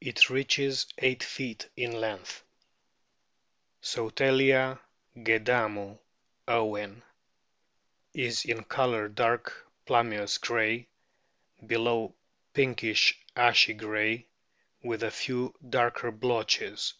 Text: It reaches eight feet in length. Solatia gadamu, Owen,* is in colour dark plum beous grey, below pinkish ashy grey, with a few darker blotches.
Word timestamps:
It 0.00 0.28
reaches 0.30 0.88
eight 0.98 1.22
feet 1.22 1.68
in 1.76 1.92
length. 1.92 2.42
Solatia 3.80 4.80
gadamu, 5.16 6.00
Owen,* 6.48 7.04
is 8.12 8.44
in 8.46 8.64
colour 8.64 9.06
dark 9.08 9.70
plum 9.86 10.10
beous 10.10 10.40
grey, 10.40 10.88
below 11.64 12.16
pinkish 12.52 13.16
ashy 13.36 13.74
grey, 13.74 14.26
with 14.82 15.04
a 15.04 15.12
few 15.12 15.54
darker 15.68 16.10
blotches. 16.10 16.94